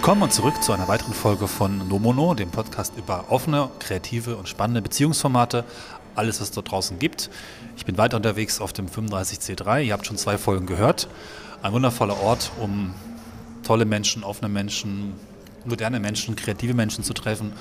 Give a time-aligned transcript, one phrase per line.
[0.00, 4.48] Willkommen und zurück zu einer weiteren Folge von Nomono, dem Podcast über offene, kreative und
[4.48, 5.62] spannende Beziehungsformate.
[6.14, 7.28] Alles, was es dort draußen gibt.
[7.76, 9.82] Ich bin weiter unterwegs auf dem 35C3.
[9.82, 11.06] Ihr habt schon zwei Folgen gehört.
[11.60, 12.94] Ein wundervoller Ort, um
[13.62, 15.12] tolle Menschen, offene Menschen,
[15.66, 17.52] moderne Menschen, kreative Menschen zu treffen.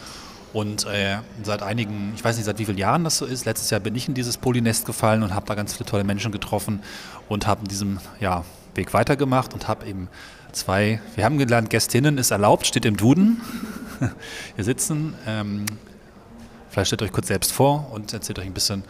[0.54, 3.44] Und äh, seit einigen, ich weiß nicht, seit wie vielen Jahren das so ist.
[3.44, 6.32] Letztes Jahr bin ich in dieses Polynest gefallen und habe da ganz viele tolle Menschen
[6.32, 6.84] getroffen
[7.28, 8.46] und habe in diesem ja,
[8.76, 10.08] Weg weitergemacht und habe eben
[10.52, 13.42] zwei, wir haben gelernt, Gästinnen ist erlaubt, steht im Duden.
[14.56, 15.14] Hier sitzen.
[15.28, 15.66] Ähm,
[16.70, 18.84] vielleicht stellt euch kurz selbst vor und erzählt euch ein bisschen,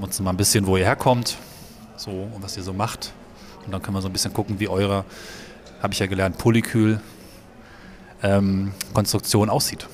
[0.00, 1.36] uns mal ein bisschen, wo ihr herkommt,
[1.96, 3.12] so und was ihr so macht.
[3.64, 5.04] Und dann können wir so ein bisschen gucken, wie eure,
[5.82, 7.00] habe ich ja gelernt, Polykül
[8.22, 9.86] ähm, Konstruktion aussieht.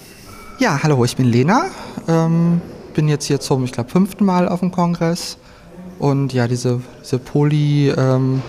[0.59, 1.67] Ja, hallo, ich bin Lena.
[2.09, 2.61] Ähm,
[2.95, 5.37] bin jetzt hier zum, ich glaube, fünften Mal auf dem Kongress.
[5.99, 8.43] Und ja, diese, diese Poly, ähm,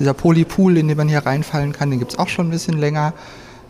[0.00, 2.78] dieser Polypool, in den man hier reinfallen kann, den gibt es auch schon ein bisschen
[2.78, 3.12] länger.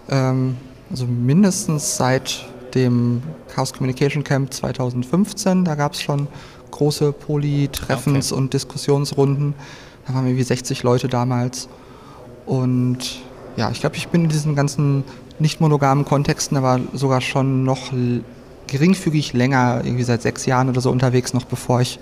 [0.09, 0.56] Ähm,
[0.91, 3.23] also mindestens seit dem
[3.55, 5.64] Chaos Communication Camp 2015.
[5.64, 6.28] Da gab es schon
[6.70, 8.41] große Poly-Treffens okay.
[8.41, 9.55] und Diskussionsrunden.
[10.06, 11.69] Da waren irgendwie 60 Leute damals.
[12.47, 13.20] Und
[13.56, 15.05] ja, ich glaube, ich bin in diesen ganzen
[15.41, 17.92] nicht monogamen Kontexten aber sogar schon noch
[18.67, 21.98] geringfügig länger, irgendwie seit sechs Jahren oder so unterwegs, noch bevor ich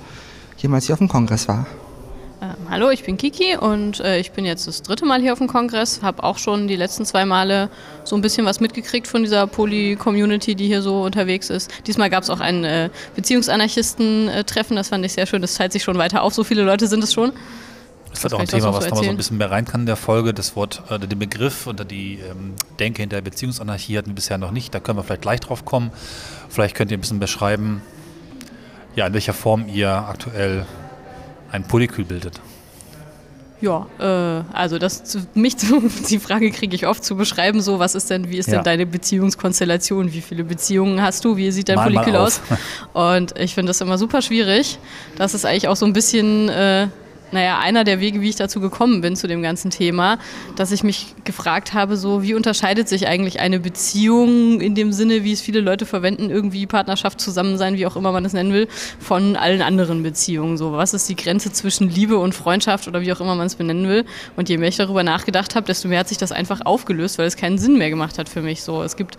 [0.58, 1.66] jemals hier auf dem Kongress war.
[2.40, 5.38] Ähm, hallo, ich bin Kiki und äh, ich bin jetzt das dritte Mal hier auf
[5.38, 6.02] dem Kongress.
[6.02, 7.68] Habe auch schon die letzten zwei Male
[8.04, 11.68] so ein bisschen was mitgekriegt von dieser Poly-Community, die hier so unterwegs ist.
[11.88, 15.42] Diesmal gab es auch ein äh, Beziehungsanarchisten-Treffen, das fand ich sehr schön.
[15.42, 16.32] Das teilt sich schon weiter auf.
[16.32, 17.32] So viele Leute sind es schon.
[18.10, 19.96] Das ist auch ein Thema, was man so ein bisschen mehr rein kann in der
[19.96, 20.32] Folge.
[20.32, 24.52] Das Wort, äh, den Begriff oder die ähm, Denke hinter Beziehungsanarchie hatten wir bisher noch
[24.52, 24.72] nicht.
[24.72, 25.90] Da können wir vielleicht gleich drauf kommen.
[26.48, 27.82] Vielleicht könnt ihr ein bisschen beschreiben,
[28.94, 30.66] ja, in welcher Form ihr aktuell
[31.50, 32.40] ein Polykül bildet.
[33.60, 37.78] Ja, äh, also das zu, mich zu, die Frage kriege ich oft zu beschreiben, so
[37.78, 38.56] was ist denn, wie ist ja.
[38.56, 42.40] denn deine Beziehungskonstellation, wie viele Beziehungen hast du, wie sieht dein mal Polykül mal aus?
[42.92, 44.78] Und ich finde das immer super schwierig.
[45.16, 46.86] Das ist eigentlich auch so ein bisschen äh,
[47.32, 50.18] naja, einer der Wege, wie ich dazu gekommen bin, zu dem ganzen Thema,
[50.56, 55.24] dass ich mich gefragt habe, so, wie unterscheidet sich eigentlich eine Beziehung in dem Sinne,
[55.24, 58.68] wie es viele Leute verwenden, irgendwie Partnerschaft, Zusammensein, wie auch immer man es nennen will,
[58.98, 60.56] von allen anderen Beziehungen.
[60.56, 63.56] So, was ist die Grenze zwischen Liebe und Freundschaft oder wie auch immer man es
[63.56, 64.04] benennen will?
[64.36, 67.26] Und je mehr ich darüber nachgedacht habe, desto mehr hat sich das einfach aufgelöst, weil
[67.26, 68.62] es keinen Sinn mehr gemacht hat für mich.
[68.62, 69.16] So, es gibt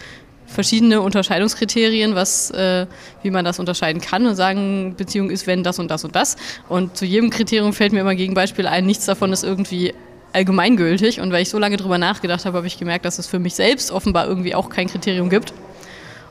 [0.49, 2.87] verschiedene Unterscheidungskriterien, was, äh,
[3.23, 6.37] wie man das unterscheiden kann und sagen, Beziehung ist, wenn das und das und das.
[6.67, 9.93] Und zu jedem Kriterium fällt mir immer Gegenbeispiel ein, nichts davon ist irgendwie
[10.33, 11.21] allgemeingültig.
[11.21, 13.55] Und weil ich so lange drüber nachgedacht habe, habe ich gemerkt, dass es für mich
[13.55, 15.53] selbst offenbar irgendwie auch kein Kriterium gibt.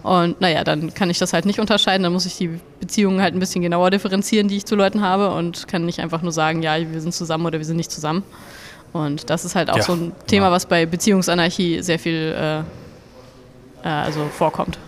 [0.03, 2.03] Und naja, dann kann ich das halt nicht unterscheiden.
[2.03, 5.31] Dann muss ich die Beziehungen halt ein bisschen genauer differenzieren, die ich zu Leuten habe
[5.31, 8.23] und kann nicht einfach nur sagen, ja, wir sind zusammen oder wir sind nicht zusammen.
[8.93, 10.57] Und das ist halt auch ja, so ein Thema, genau.
[10.57, 12.63] was bei Beziehungsanarchie sehr viel äh,
[13.83, 14.79] äh, also vorkommt.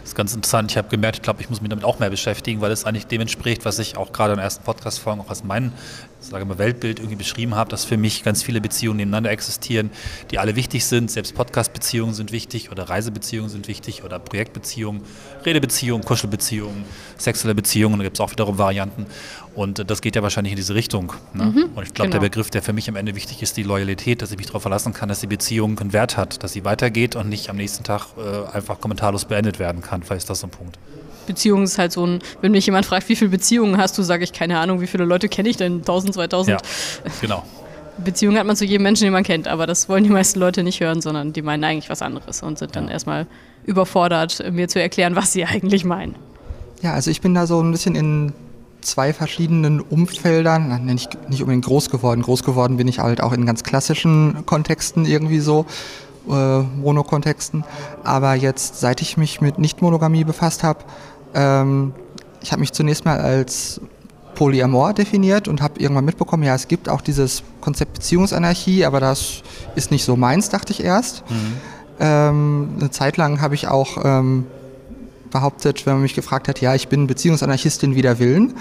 [0.00, 0.70] Das ist ganz interessant.
[0.70, 3.06] Ich habe gemerkt, ich glaube, ich muss mich damit auch mehr beschäftigen, weil es eigentlich
[3.06, 5.72] dem entspricht, was ich auch gerade in der ersten Podcast-Folge auch aus meinem
[6.20, 9.90] sage mal, Weltbild irgendwie beschrieben habe, dass für mich ganz viele Beziehungen nebeneinander existieren,
[10.30, 11.10] die alle wichtig sind.
[11.10, 15.02] Selbst Podcast-Beziehungen sind wichtig oder Reisebeziehungen sind wichtig oder Projektbeziehungen,
[15.44, 16.84] Redebeziehungen, Kuschelbeziehungen,
[17.18, 19.06] sexuelle Beziehungen, da gibt es auch wiederum Varianten.
[19.56, 21.14] Und das geht ja wahrscheinlich in diese Richtung.
[21.32, 21.44] Ne?
[21.44, 22.20] Mhm, und ich glaube, genau.
[22.20, 24.60] der Begriff, der für mich am Ende wichtig ist, die Loyalität, dass ich mich darauf
[24.60, 27.82] verlassen kann, dass die Beziehung einen Wert hat, dass sie weitergeht und nicht am nächsten
[27.82, 30.02] Tag äh, einfach kommentarlos beendet werden kann.
[30.02, 30.78] Vielleicht ist das so ein Punkt.
[31.26, 34.24] Beziehung ist halt so ein, wenn mich jemand fragt, wie viele Beziehungen hast du, sage
[34.24, 35.78] ich, keine Ahnung, wie viele Leute kenne ich denn?
[35.78, 36.60] 1000, 2000?
[36.60, 37.42] Ja, genau.
[38.04, 40.62] Beziehung hat man zu jedem Menschen, den man kennt, aber das wollen die meisten Leute
[40.62, 42.92] nicht hören, sondern die meinen eigentlich was anderes und sind dann ja.
[42.92, 43.26] erstmal
[43.64, 46.14] überfordert, mir zu erklären, was sie eigentlich meinen.
[46.82, 48.34] Ja, also ich bin da so ein bisschen in
[48.86, 52.22] zwei verschiedenen Umfeldern, nicht, nicht unbedingt groß geworden.
[52.22, 55.66] Groß geworden bin ich halt auch in ganz klassischen Kontexten irgendwie so
[56.28, 57.64] äh, Monokontexten.
[58.04, 60.80] Aber jetzt, seit ich mich mit Nicht-Monogamie befasst habe,
[61.34, 61.92] ähm,
[62.42, 63.80] ich habe mich zunächst mal als
[64.34, 69.42] Polyamor definiert und habe irgendwann mitbekommen, ja, es gibt auch dieses Konzept Beziehungsanarchie, aber das
[69.74, 71.24] ist nicht so meins, dachte ich erst.
[71.28, 71.52] Mhm.
[71.98, 74.46] Ähm, eine Zeit lang habe ich auch ähm,
[75.36, 78.54] behauptet, wenn man mich gefragt hat, ja, ich bin Beziehungsanarchistin wider Willen.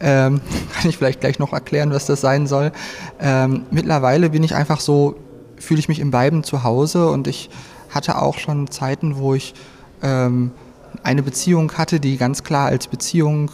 [0.00, 0.40] Ähm,
[0.74, 2.72] kann ich vielleicht gleich noch erklären, was das sein soll.
[3.20, 5.16] Ähm, mittlerweile bin ich einfach so
[5.60, 7.50] fühle ich mich im beiden zu Hause und ich
[7.90, 9.54] hatte auch schon Zeiten, wo ich
[10.02, 10.52] ähm,
[11.02, 13.50] eine Beziehung hatte, die ganz klar als Beziehung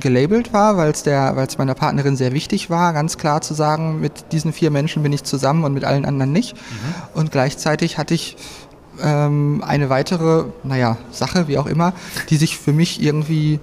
[0.00, 3.54] gelabelt war, weil es der, weil es meiner Partnerin sehr wichtig war, ganz klar zu
[3.54, 6.56] sagen, mit diesen vier Menschen bin ich zusammen und mit allen anderen nicht.
[6.56, 7.20] Mhm.
[7.20, 8.36] Und gleichzeitig hatte ich
[9.02, 11.92] ähm, eine weitere, naja, Sache, wie auch immer,
[12.30, 13.60] die sich für mich irgendwie,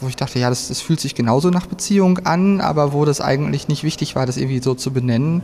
[0.00, 3.20] wo ich dachte, ja, das, das fühlt sich genauso nach Beziehung an, aber wo das
[3.20, 5.42] eigentlich nicht wichtig war, das irgendwie so zu benennen.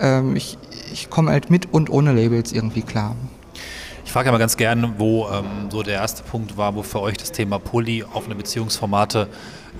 [0.00, 0.58] Ähm, ich
[0.94, 3.16] ich komme halt mit und ohne Labels irgendwie klar.
[4.04, 7.16] Ich frage aber ganz gerne, wo ähm, so der erste Punkt war, wo für euch
[7.16, 9.28] das Thema Poly offene Beziehungsformate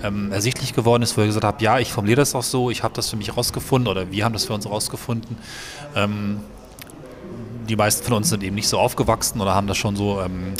[0.03, 2.83] ähm, ersichtlich geworden ist, wo ihr gesagt habt, ja, ich formuliere das auch so, ich
[2.83, 5.37] habe das für mich rausgefunden oder wir haben das für uns rausgefunden.
[7.67, 10.53] Die meisten von uns sind eben nicht so aufgewachsen oder haben das schon so ähm,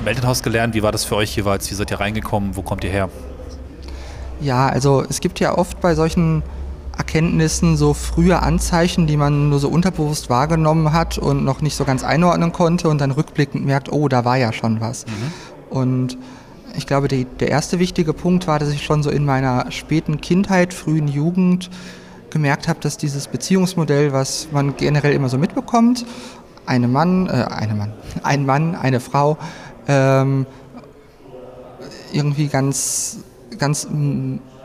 [0.00, 0.74] im Elternhaus gelernt.
[0.74, 1.70] Wie war das für euch jeweils?
[1.70, 2.56] Wie seid ihr reingekommen?
[2.56, 3.10] Wo kommt ihr her?
[4.40, 6.42] Ja, also es gibt ja oft bei solchen
[6.96, 11.84] Erkenntnissen so frühe Anzeichen, die man nur so unterbewusst wahrgenommen hat und noch nicht so
[11.84, 15.06] ganz einordnen konnte und dann rückblickend merkt, oh, da war ja schon was.
[15.06, 15.76] Mhm.
[15.76, 16.18] Und
[16.76, 20.20] ich glaube, die, der erste wichtige Punkt war, dass ich schon so in meiner späten
[20.20, 21.70] Kindheit, frühen Jugend
[22.30, 26.04] gemerkt habe, dass dieses Beziehungsmodell, was man generell immer so mitbekommt,
[26.66, 27.92] eine Mann, äh, eine Mann,
[28.22, 29.38] ein Mann, eine Frau,
[29.86, 30.46] ähm,
[32.12, 33.18] irgendwie ganz,
[33.58, 33.88] ganz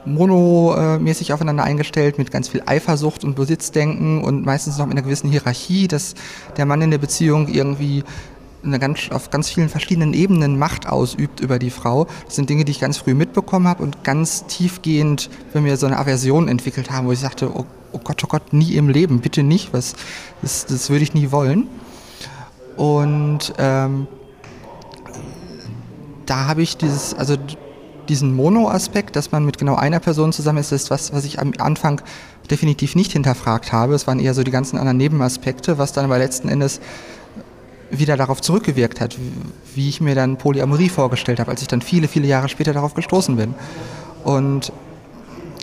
[0.05, 5.29] monomäßig aufeinander eingestellt, mit ganz viel Eifersucht und Besitzdenken und meistens noch mit einer gewissen
[5.29, 6.15] Hierarchie, dass
[6.57, 8.03] der Mann in der Beziehung irgendwie
[8.79, 12.07] ganz, auf ganz vielen verschiedenen Ebenen Macht ausübt über die Frau.
[12.25, 15.85] Das sind Dinge, die ich ganz früh mitbekommen habe und ganz tiefgehend bei mir so
[15.85, 19.19] eine Aversion entwickelt haben, wo ich sagte, oh, oh Gott, oh Gott, nie im Leben,
[19.19, 19.95] bitte nicht, was,
[20.41, 21.67] das, das würde ich nie wollen.
[22.77, 24.07] Und ähm,
[26.25, 27.37] da habe ich dieses, also
[28.09, 31.53] diesen Mono-Aspekt, dass man mit genau einer Person zusammen ist, ist was, was ich am
[31.59, 32.01] Anfang
[32.49, 33.93] definitiv nicht hinterfragt habe.
[33.93, 36.81] Es waren eher so die ganzen anderen Nebenaspekte, was dann aber letzten Endes
[37.99, 39.17] wieder darauf zurückgewirkt hat,
[39.75, 42.93] wie ich mir dann Polyamorie vorgestellt habe, als ich dann viele, viele Jahre später darauf
[42.93, 43.53] gestoßen bin.
[44.23, 44.71] Und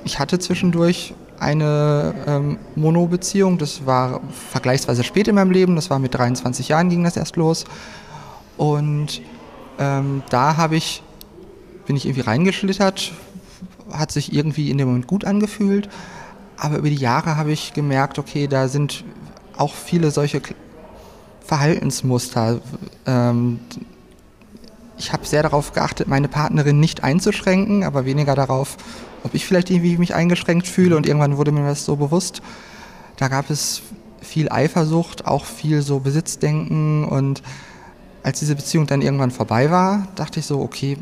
[0.05, 5.99] ich hatte zwischendurch eine ähm, Mono-Beziehung, das war vergleichsweise spät in meinem Leben, das war
[5.99, 7.65] mit 23 Jahren ging das erst los.
[8.56, 9.23] Und
[9.79, 11.03] ähm, da habe ich
[11.87, 13.11] bin ich irgendwie reingeschlittert,
[13.91, 15.88] hat sich irgendwie in dem Moment gut angefühlt,
[16.56, 19.03] aber über die Jahre habe ich gemerkt, okay, da sind
[19.56, 20.41] auch viele solche
[21.44, 22.60] Verhaltensmuster.
[23.06, 23.60] Ähm,
[24.98, 28.76] ich habe sehr darauf geachtet, meine Partnerin nicht einzuschränken, aber weniger darauf,
[29.25, 32.42] ob ich vielleicht irgendwie mich eingeschränkt fühle und irgendwann wurde mir das so bewusst.
[33.16, 33.82] Da gab es
[34.20, 37.43] viel Eifersucht, auch viel so Besitzdenken und
[38.22, 40.98] als diese Beziehung dann irgendwann vorbei war, dachte ich so, okay,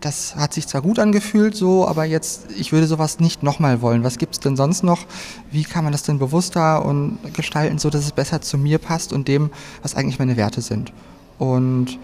[0.00, 4.04] das hat sich zwar gut angefühlt, so, aber jetzt, ich würde sowas nicht nochmal wollen.
[4.04, 5.06] Was gibt es denn sonst noch?
[5.50, 9.12] Wie kann man das denn bewusster und gestalten, so dass es besser zu mir passt
[9.12, 9.50] und dem,
[9.82, 10.92] was eigentlich meine Werte sind?
[11.38, 11.98] Und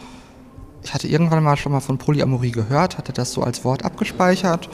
[0.82, 4.68] ich hatte irgendwann mal schon mal von Polyamorie gehört, hatte das so als Wort abgespeichert,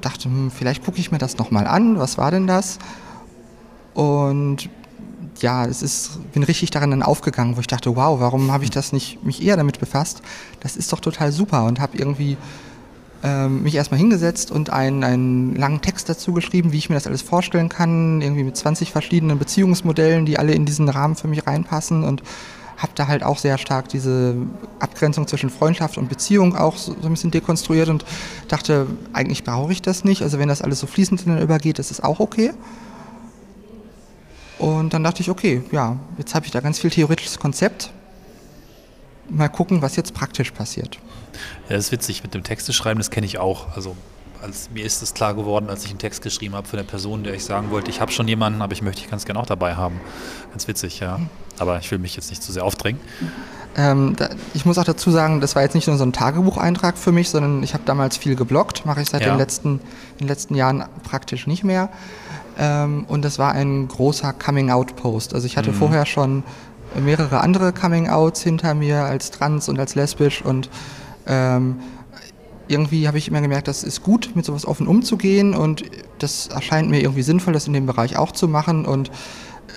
[0.00, 2.78] dachte, hm, vielleicht gucke ich mir das nochmal an, was war denn das?
[3.94, 4.68] Und
[5.42, 8.70] ja, es ist, bin richtig darin dann aufgegangen, wo ich dachte, wow, warum habe ich
[8.70, 10.22] das nicht mich eher damit befasst?
[10.60, 12.36] Das ist doch total super und habe irgendwie
[13.22, 17.06] ähm, mich erstmal hingesetzt und einen, einen langen Text dazu geschrieben, wie ich mir das
[17.06, 21.46] alles vorstellen kann, irgendwie mit 20 verschiedenen Beziehungsmodellen, die alle in diesen Rahmen für mich
[21.46, 22.22] reinpassen und
[22.76, 24.36] habe da halt auch sehr stark diese
[24.78, 28.04] Abgrenzung zwischen Freundschaft und Beziehung auch so, ein bisschen dekonstruiert und
[28.46, 30.22] dachte, eigentlich brauche ich das nicht.
[30.22, 32.52] Also wenn das alles so fließend übergeht, ist es auch okay.
[34.58, 37.90] Und dann dachte ich, okay, ja, jetzt habe ich da ganz viel theoretisches Konzept.
[39.28, 40.98] Mal gucken, was jetzt praktisch passiert.
[41.68, 43.76] Ja, das ist witzig mit dem Texte schreiben, das kenne ich auch.
[43.76, 43.94] Also
[44.42, 47.24] als, mir ist es klar geworden, als ich einen Text geschrieben habe für eine Person,
[47.24, 49.46] der ich sagen wollte, ich habe schon jemanden, aber ich möchte dich ganz gerne auch
[49.46, 50.00] dabei haben.
[50.50, 51.20] Ganz witzig, ja.
[51.58, 53.00] Aber ich will mich jetzt nicht zu sehr aufdrängen.
[53.76, 56.96] Ähm, da, ich muss auch dazu sagen, das war jetzt nicht nur so ein Tagebucheintrag
[56.96, 59.28] für mich, sondern ich habe damals viel geblockt, mache ich seit ja.
[59.28, 59.80] den, letzten,
[60.20, 61.88] den letzten Jahren praktisch nicht mehr.
[62.58, 65.34] Ähm, und das war ein großer Coming-out-Post.
[65.34, 65.76] Also ich hatte mhm.
[65.76, 66.42] vorher schon
[67.00, 70.70] mehrere andere Coming-outs hinter mir als trans und als lesbisch und
[71.26, 71.76] ähm,
[72.66, 75.84] irgendwie habe ich immer gemerkt, das ist gut, mit sowas offen umzugehen und
[76.18, 79.10] das erscheint mir irgendwie sinnvoll, das in dem Bereich auch zu machen und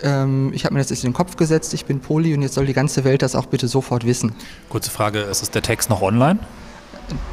[0.03, 2.55] ähm, ich habe mir das jetzt in den Kopf gesetzt, ich bin Poli und jetzt
[2.55, 4.33] soll die ganze Welt das auch bitte sofort wissen.
[4.69, 6.39] Kurze Frage, ist der Text noch online?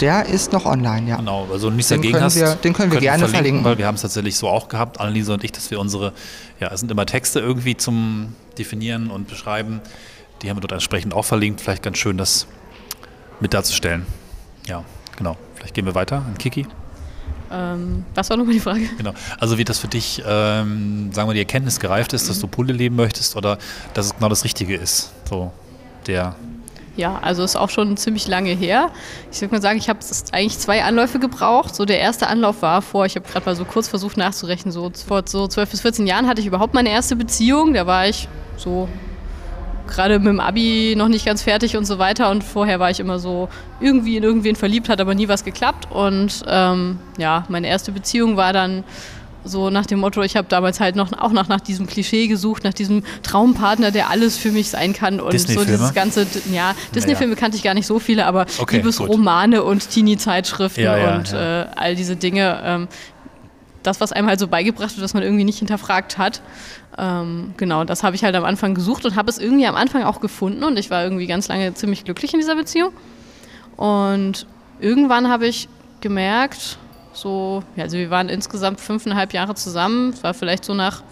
[0.01, 1.17] Der ist noch online, ja.
[1.17, 2.37] Genau, also nichts den dagegen hast.
[2.37, 5.01] Wir, den können wir gerne verlinken, verlinken, Weil wir haben es tatsächlich so auch gehabt,
[5.01, 6.13] Anneliese und ich, dass wir unsere,
[6.61, 9.81] ja, es sind immer Texte irgendwie zum Definieren und Beschreiben.
[10.43, 11.61] Die haben wir dort entsprechend auch verlinkt.
[11.61, 12.47] Vielleicht ganz schön, das
[13.41, 14.07] mit darzustellen.
[14.67, 14.85] Ja,
[15.17, 15.37] genau.
[15.55, 16.67] Vielleicht gehen wir weiter an Kiki.
[17.51, 18.89] Ähm, was war nochmal die Frage?
[18.99, 19.15] Genau.
[19.39, 22.73] Also wie das für dich, ähm, sagen wir, die Erkenntnis gereift ist, dass du Pulle
[22.73, 23.59] leben möchtest oder
[23.95, 25.13] dass es genau das Richtige ist.
[25.29, 25.53] So
[26.07, 26.37] der
[26.99, 28.91] ja, also ist auch schon ziemlich lange her.
[29.31, 30.01] Ich würde mal sagen, ich habe
[30.33, 31.75] eigentlich zwei Anläufe gebraucht.
[31.75, 34.91] So der erste Anlauf war vor, ich habe gerade mal so kurz versucht nachzurechnen, so
[35.07, 37.73] vor so 12 bis 14 Jahren hatte ich überhaupt meine erste Beziehung.
[37.73, 38.89] Da war ich so
[39.87, 42.31] gerade mit dem Abi noch nicht ganz fertig und so weiter.
[42.31, 43.49] Und vorher war ich immer so
[43.81, 45.87] irgendwie in irgendwen verliebt, hat aber nie was geklappt.
[45.91, 48.83] Und ähm, ja, meine erste Beziehung war dann
[49.49, 52.65] so nach dem Motto, ich habe damals halt noch auch nach, nach diesem Klischee gesucht,
[52.65, 57.37] nach diesem Traumpartner, der alles für mich sein kann und so dieses ganze, ja, Disney-Filme
[57.37, 61.63] kannte ich gar nicht so viele, aber okay, Liebesromane und Teenie-Zeitschriften ja, ja, und ja.
[61.63, 62.61] Äh, all diese Dinge.
[62.65, 62.89] Ähm,
[63.83, 66.43] das, was einem halt so beigebracht wird, was man irgendwie nicht hinterfragt hat.
[66.99, 70.03] Ähm, genau, das habe ich halt am Anfang gesucht und habe es irgendwie am Anfang
[70.03, 72.93] auch gefunden und ich war irgendwie ganz lange ziemlich glücklich in dieser Beziehung.
[73.77, 74.47] Und
[74.81, 75.69] irgendwann habe ich
[76.01, 76.79] gemerkt,
[77.13, 80.11] so, ja, also wir waren insgesamt fünfeinhalb Jahre zusammen.
[80.11, 81.03] Es war vielleicht so nach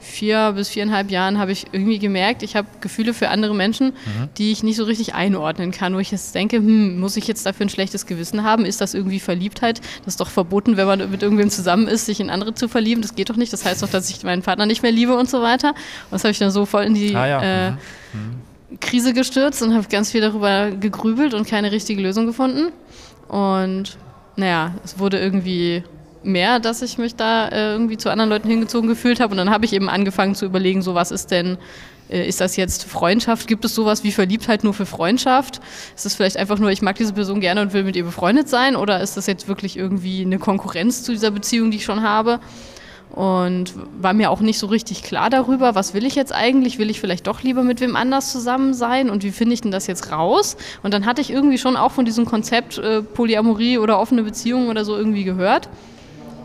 [0.00, 4.28] vier bis viereinhalb Jahren habe ich irgendwie gemerkt, ich habe Gefühle für andere Menschen, mhm.
[4.38, 7.44] die ich nicht so richtig einordnen kann, wo ich jetzt denke, hm, muss ich jetzt
[7.44, 8.64] dafür ein schlechtes Gewissen haben?
[8.64, 9.80] Ist das irgendwie Verliebtheit?
[10.04, 13.02] Das ist doch verboten, wenn man mit irgendwem zusammen ist, sich in andere zu verlieben.
[13.02, 13.52] Das geht doch nicht.
[13.52, 15.68] Das heißt doch, dass ich meinen Partner nicht mehr liebe und so weiter.
[15.70, 17.42] Und das habe ich dann so voll in die ah, ja.
[17.42, 17.76] äh, mhm.
[18.14, 18.78] Mhm.
[18.80, 22.72] Krise gestürzt und habe ganz viel darüber gegrübelt und keine richtige Lösung gefunden.
[23.28, 23.98] Und
[24.36, 25.82] naja, es wurde irgendwie
[26.22, 29.32] mehr, dass ich mich da äh, irgendwie zu anderen Leuten hingezogen gefühlt habe.
[29.32, 31.58] Und dann habe ich eben angefangen zu überlegen, so was ist denn,
[32.10, 33.46] äh, ist das jetzt Freundschaft?
[33.46, 35.60] Gibt es sowas wie Verliebtheit nur für Freundschaft?
[35.94, 38.48] Ist es vielleicht einfach nur, ich mag diese Person gerne und will mit ihr befreundet
[38.48, 38.76] sein?
[38.76, 42.40] Oder ist das jetzt wirklich irgendwie eine Konkurrenz zu dieser Beziehung, die ich schon habe?
[43.14, 46.78] Und war mir auch nicht so richtig klar darüber, was will ich jetzt eigentlich?
[46.78, 49.10] Will ich vielleicht doch lieber mit wem anders zusammen sein?
[49.10, 50.56] Und wie finde ich denn das jetzt raus?
[50.84, 54.68] Und dann hatte ich irgendwie schon auch von diesem Konzept äh, Polyamorie oder offene Beziehungen
[54.68, 55.68] oder so irgendwie gehört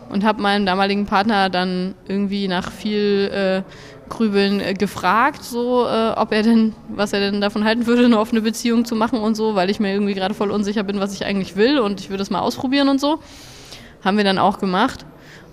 [0.08, 3.62] und habe meinen damaligen Partner dann irgendwie nach viel äh,
[4.08, 8.18] Grübeln äh, gefragt, so äh, ob er denn, was er denn davon halten würde, eine
[8.18, 11.12] offene Beziehung zu machen und so, weil ich mir irgendwie gerade voll unsicher bin, was
[11.12, 13.18] ich eigentlich will und ich würde es mal ausprobieren und so.
[14.04, 15.04] Haben wir dann auch gemacht.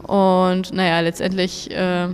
[0.03, 2.09] Und naja, letztendlich äh,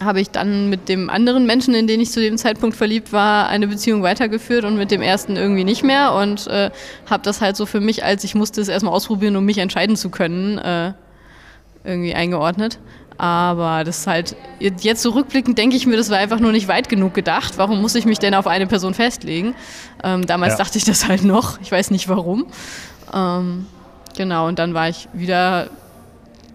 [0.00, 3.48] habe ich dann mit dem anderen Menschen, in den ich zu dem Zeitpunkt verliebt war,
[3.48, 6.70] eine Beziehung weitergeführt und mit dem ersten irgendwie nicht mehr und äh,
[7.08, 9.96] habe das halt so für mich, als ich musste es erstmal ausprobieren, um mich entscheiden
[9.96, 10.92] zu können, äh,
[11.84, 12.78] irgendwie eingeordnet.
[13.18, 16.68] Aber das ist halt, jetzt zurückblickend so denke ich mir, das war einfach nur nicht
[16.68, 17.54] weit genug gedacht.
[17.56, 19.56] Warum muss ich mich denn auf eine Person festlegen?
[20.04, 20.58] Ähm, damals ja.
[20.58, 21.60] dachte ich das halt noch.
[21.60, 22.46] Ich weiß nicht warum.
[23.12, 23.66] Ähm,
[24.16, 25.68] genau, und dann war ich wieder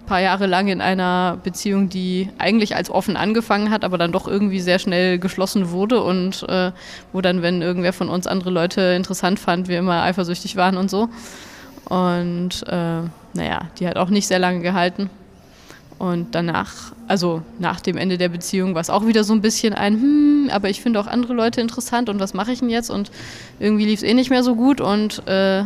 [0.05, 4.27] paar Jahre lang in einer Beziehung, die eigentlich als offen angefangen hat, aber dann doch
[4.27, 6.72] irgendwie sehr schnell geschlossen wurde und äh,
[7.12, 10.89] wo dann, wenn irgendwer von uns andere Leute interessant fand, wir immer eifersüchtig waren und
[10.89, 11.10] so.
[11.86, 13.01] Und äh,
[13.33, 15.10] naja, die hat auch nicht sehr lange gehalten.
[16.00, 19.74] Und danach, also nach dem Ende der Beziehung, war es auch wieder so ein bisschen
[19.74, 22.89] ein, hm, aber ich finde auch andere Leute interessant und was mache ich denn jetzt?
[22.89, 23.12] Und
[23.60, 25.63] irgendwie lief es eh nicht mehr so gut und äh,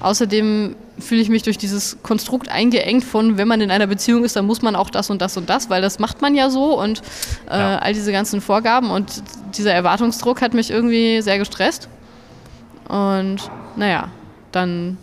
[0.00, 4.36] außerdem fühle ich mich durch dieses Konstrukt eingeengt von, wenn man in einer Beziehung ist,
[4.36, 6.80] dann muss man auch das und das und das, weil das macht man ja so
[6.80, 7.02] und
[7.50, 7.78] äh, ja.
[7.78, 9.22] all diese ganzen Vorgaben und
[9.56, 11.88] dieser Erwartungsdruck hat mich irgendwie sehr gestresst.
[12.88, 13.38] Und
[13.76, 14.08] naja,
[14.52, 14.98] dann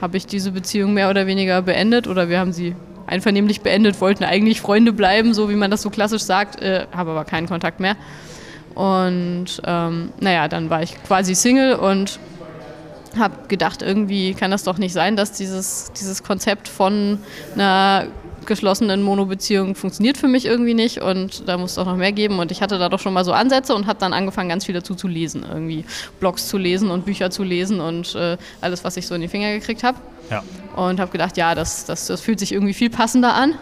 [0.00, 2.74] habe ich diese Beziehung mehr oder weniger beendet oder wir haben sie
[3.06, 7.10] einvernehmlich beendet, wollten eigentlich Freunde bleiben, so wie man das so klassisch sagt, äh, habe
[7.12, 7.96] aber keinen Kontakt mehr.
[8.74, 12.18] Und ähm, naja, dann war ich quasi Single und
[13.18, 17.18] habe gedacht, irgendwie kann das doch nicht sein, dass dieses, dieses Konzept von
[17.54, 18.06] einer
[18.46, 22.38] geschlossenen Mono-Beziehung funktioniert für mich irgendwie nicht und da muss es auch noch mehr geben.
[22.38, 24.74] Und ich hatte da doch schon mal so Ansätze und habe dann angefangen, ganz viel
[24.74, 25.44] dazu zu lesen.
[25.48, 25.84] Irgendwie
[26.20, 29.28] Blogs zu lesen und Bücher zu lesen und äh, alles, was ich so in die
[29.28, 29.98] Finger gekriegt habe.
[30.30, 30.42] Ja.
[30.74, 33.54] Und habe gedacht, ja, das, das, das fühlt sich irgendwie viel passender an.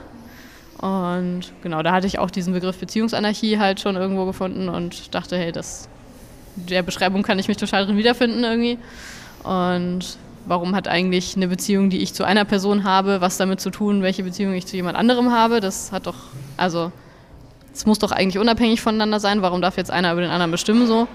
[0.78, 5.36] Und genau, da hatte ich auch diesen Begriff Beziehungsanarchie halt schon irgendwo gefunden und dachte,
[5.36, 5.88] hey, das,
[6.56, 8.78] der Beschreibung kann ich mich total drin wiederfinden irgendwie.
[9.44, 13.70] Und warum hat eigentlich eine Beziehung, die ich zu einer Person habe, was damit zu
[13.70, 15.60] tun, welche Beziehung ich zu jemand anderem habe?
[15.60, 16.16] Das hat doch,
[16.56, 16.90] also,
[17.72, 19.42] es muss doch eigentlich unabhängig voneinander sein.
[19.42, 21.06] Warum darf jetzt einer über den anderen bestimmen so?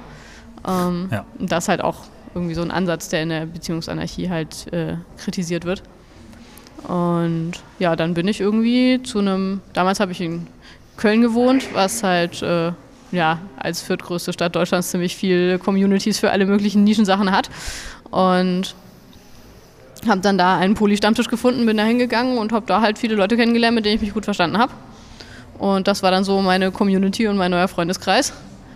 [0.67, 1.25] Ähm, ja.
[1.37, 4.95] Und das ist halt auch irgendwie so ein Ansatz, der in der Beziehungsanarchie halt äh,
[5.17, 5.83] kritisiert wird.
[6.87, 10.47] Und ja, dann bin ich irgendwie zu einem, damals habe ich in
[10.97, 12.71] Köln gewohnt, was halt äh,
[13.11, 17.49] ja, als viertgrößte Stadt Deutschlands ziemlich viel Communities für alle möglichen Nischensachen hat.
[18.11, 18.75] Und
[20.07, 23.35] habe dann da einen Poli-Stammtisch gefunden, bin da hingegangen und habe da halt viele Leute
[23.35, 24.71] kennengelernt, mit denen ich mich gut verstanden habe.
[25.57, 28.33] Und das war dann so meine Community und mein neuer Freundeskreis.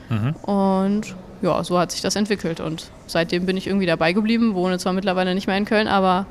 [0.10, 0.32] Mhm.
[0.44, 2.60] Und ja, so hat sich das entwickelt.
[2.60, 6.26] Und seitdem bin ich irgendwie dabei geblieben, wohne zwar mittlerweile nicht mehr in Köln, aber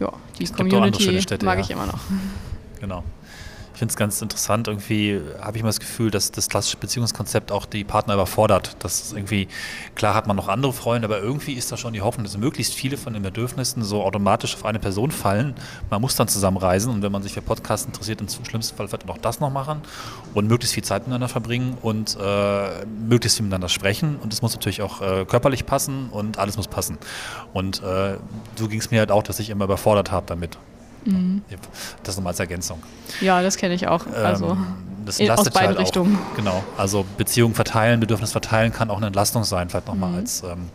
[0.00, 1.64] ja, die Community Städte, mag ja.
[1.64, 2.00] ich immer noch.
[2.80, 3.04] Genau.
[3.74, 7.50] Ich finde es ganz interessant, irgendwie habe ich immer das Gefühl, dass das klassische Beziehungskonzept
[7.50, 8.76] auch die Partner überfordert.
[8.78, 9.48] Das irgendwie,
[9.96, 12.72] klar hat man noch andere Freunde, aber irgendwie ist da schon die Hoffnung, dass möglichst
[12.72, 15.54] viele von den Bedürfnissen so automatisch auf eine Person fallen.
[15.90, 19.08] Man muss dann zusammenreisen und wenn man sich für Podcasts interessiert, im schlimmsten Fall vielleicht
[19.08, 19.80] auch das noch machen
[20.34, 24.18] und möglichst viel Zeit miteinander verbringen und äh, möglichst viel miteinander sprechen.
[24.22, 26.96] Und es muss natürlich auch äh, körperlich passen und alles muss passen.
[27.52, 28.18] Und äh,
[28.54, 30.58] so ging es mir halt auch, dass ich immer überfordert habe damit.
[31.04, 31.42] Mhm.
[32.02, 32.82] Das nochmal als Ergänzung.
[33.20, 34.06] Ja, das kenne ich auch.
[34.06, 34.66] Also ähm,
[35.04, 36.18] das entlastet aus beiden halt Richtungen.
[36.18, 36.64] Auch, genau.
[36.76, 40.16] Also Beziehung verteilen, Bedürfnis verteilen kann auch eine Entlastung sein, vielleicht nochmal mhm.
[40.16, 40.68] als ähm,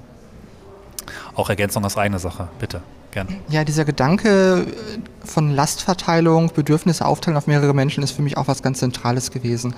[1.35, 2.47] auch Ergänzung als eigene Sache.
[2.59, 2.81] Bitte.
[3.11, 3.27] Gern.
[3.49, 4.67] Ja, dieser Gedanke
[5.23, 9.73] von Lastverteilung, Bedürfnisse aufteilen auf mehrere Menschen ist für mich auch was ganz Zentrales gewesen.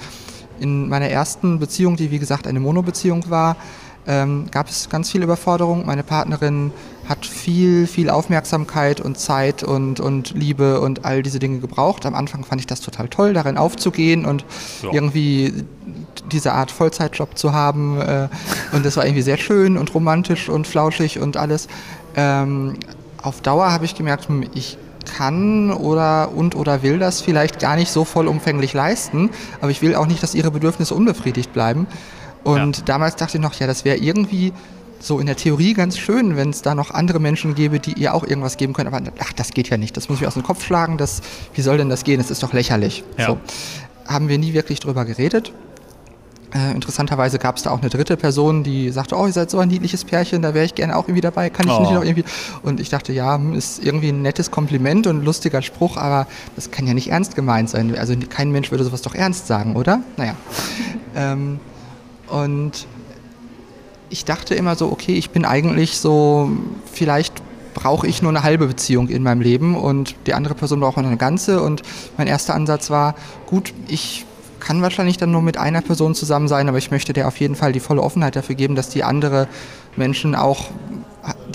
[0.60, 3.56] In meiner ersten Beziehung, die wie gesagt eine Mono-Beziehung war,
[4.06, 5.86] ähm, gab es ganz viel Überforderung.
[5.86, 6.74] Meine Partnerin
[7.08, 12.06] hat viel, viel Aufmerksamkeit und Zeit und, und Liebe und all diese Dinge gebraucht.
[12.06, 14.46] Am Anfang fand ich das total toll, darin aufzugehen und
[14.82, 14.92] ja.
[14.94, 15.54] irgendwie
[16.32, 18.00] diese Art Vollzeitjob zu haben.
[18.00, 18.28] Äh,
[18.72, 21.68] und das war irgendwie sehr schön und romantisch und flauschig und alles.
[22.16, 22.76] Ähm,
[23.22, 24.78] auf Dauer habe ich gemerkt, hm, ich
[25.18, 29.96] kann oder und oder will das vielleicht gar nicht so vollumfänglich leisten, aber ich will
[29.96, 31.88] auch nicht, dass ihre Bedürfnisse unbefriedigt bleiben.
[32.44, 32.84] Und ja.
[32.86, 34.54] damals dachte ich noch, ja, das wäre irgendwie
[35.02, 38.14] so in der Theorie ganz schön, wenn es da noch andere Menschen gäbe, die ihr
[38.14, 38.94] auch irgendwas geben können.
[38.94, 39.98] Aber ach, das geht ja nicht.
[39.98, 40.98] Das muss ich mir aus dem Kopf schlagen.
[40.98, 41.22] Das,
[41.54, 42.20] wie soll denn das gehen?
[42.20, 43.04] Das ist doch lächerlich.
[43.18, 43.28] Ja.
[43.28, 43.38] So.
[44.08, 45.54] Haben wir nie wirklich drüber geredet.
[46.54, 49.60] Äh, interessanterweise gab es da auch eine dritte Person, die sagte, oh, ihr seid so
[49.60, 51.80] ein niedliches Pärchen, da wäre ich gerne auch irgendwie dabei, kann ich oh.
[51.80, 52.26] nicht noch irgendwie.
[52.62, 56.28] Und ich dachte, ja, hm, ist irgendwie ein nettes Kompliment und ein lustiger Spruch, aber
[56.58, 57.98] das kann ja nicht ernst gemeint sein.
[57.98, 60.02] Also kein Mensch würde sowas doch ernst sagen, oder?
[60.18, 60.36] Naja.
[61.16, 61.60] ähm,
[62.28, 62.88] und
[64.12, 66.52] ich dachte immer so, okay, ich bin eigentlich so,
[66.92, 67.42] vielleicht
[67.74, 71.16] brauche ich nur eine halbe Beziehung in meinem Leben und die andere Person braucht eine
[71.18, 71.62] ganze.
[71.64, 71.82] Und
[72.18, 73.16] mein erster Ansatz war,
[73.48, 74.26] gut, ich
[74.60, 77.56] kann wahrscheinlich dann nur mit einer Person zusammen sein, aber ich möchte der auf jeden
[77.56, 79.48] Fall die volle Offenheit dafür geben, dass die andere
[79.96, 80.66] Menschen auch,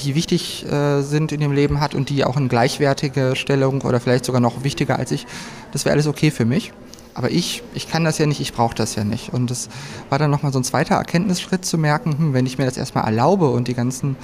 [0.03, 4.01] die wichtig äh, sind in dem Leben hat und die auch eine gleichwertige Stellung oder
[4.01, 5.27] vielleicht sogar noch wichtiger als ich,
[5.73, 6.73] das wäre alles okay für mich.
[7.17, 9.33] Aber ich, ich kann das ja nicht, ich brauche das ja nicht.
[9.33, 9.71] Und es
[10.11, 13.05] war dann nochmal so ein zweiter Erkenntnisschritt zu merken, hm, wenn ich mir das erstmal
[13.05, 14.17] erlaube und die ganzen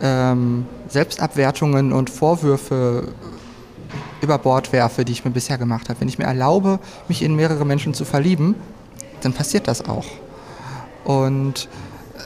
[0.00, 3.08] ähm, Selbstabwertungen und Vorwürfe
[4.20, 7.34] über Bord werfe, die ich mir bisher gemacht habe, wenn ich mir erlaube, mich in
[7.34, 8.54] mehrere Menschen zu verlieben,
[9.22, 10.06] dann passiert das auch.
[11.04, 11.68] Und
[12.14, 12.20] äh,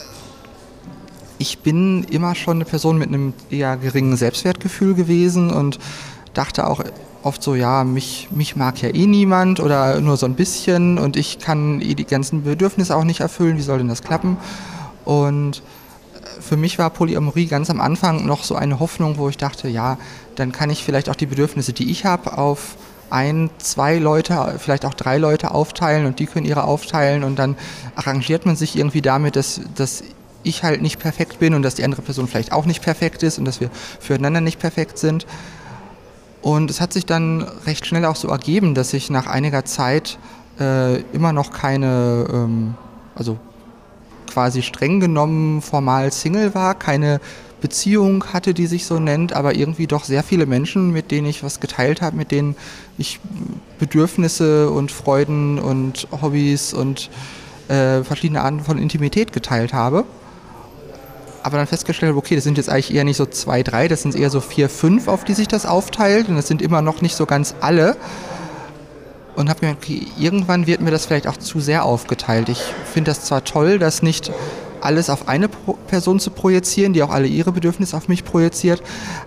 [1.38, 5.78] ich bin immer schon eine Person mit einem eher geringen Selbstwertgefühl gewesen und
[6.34, 6.84] dachte auch
[7.22, 11.16] oft so, ja, mich, mich mag ja eh niemand oder nur so ein bisschen und
[11.16, 14.36] ich kann eh die ganzen Bedürfnisse auch nicht erfüllen, wie soll denn das klappen?
[15.04, 19.36] Und äh, für mich war Polyamorie ganz am Anfang noch so eine Hoffnung, wo ich
[19.36, 19.98] dachte, ja,
[20.34, 22.76] dann kann ich vielleicht auch die Bedürfnisse, die ich habe, auf
[23.10, 27.56] ein, zwei Leute, vielleicht auch drei Leute aufteilen und die können ihre aufteilen und dann
[27.94, 30.02] arrangiert man sich irgendwie damit, dass, dass
[30.42, 33.38] ich halt nicht perfekt bin und dass die andere Person vielleicht auch nicht perfekt ist
[33.38, 35.26] und dass wir füreinander nicht perfekt sind.
[36.42, 40.18] Und es hat sich dann recht schnell auch so ergeben, dass ich nach einiger Zeit
[40.60, 42.74] äh, immer noch keine, ähm,
[43.14, 43.38] also
[44.28, 47.20] quasi streng genommen formal Single war, keine
[47.60, 51.44] Beziehung hatte, die sich so nennt, aber irgendwie doch sehr viele Menschen, mit denen ich
[51.44, 52.56] was geteilt habe, mit denen
[52.98, 53.20] ich
[53.78, 57.08] Bedürfnisse und Freuden und Hobbys und
[57.68, 60.04] äh, verschiedene Arten von Intimität geteilt habe
[61.42, 64.02] aber dann festgestellt habe, okay, das sind jetzt eigentlich eher nicht so zwei, drei, das
[64.02, 67.00] sind eher so vier, fünf, auf die sich das aufteilt und das sind immer noch
[67.02, 67.96] nicht so ganz alle.
[69.34, 72.50] Und habe gemerkt, okay, irgendwann wird mir das vielleicht auch zu sehr aufgeteilt.
[72.50, 74.30] Ich finde das zwar toll, das nicht
[74.82, 78.82] alles auf eine Person zu projizieren, die auch alle ihre Bedürfnisse auf mich projiziert,